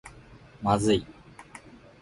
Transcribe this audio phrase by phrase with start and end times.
[0.63, 1.05] まずい